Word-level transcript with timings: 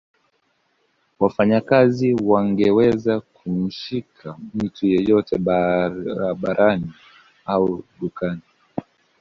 Wafanyakazi 1.19 2.13
wangeweza 2.23 3.19
kumshika 3.19 4.37
mtu 4.53 4.87
yeyote 4.87 5.37
barabarani 5.37 6.91
au 7.45 7.83
dukani 8.01 8.41